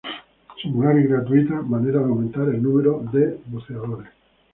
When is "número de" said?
2.63-3.39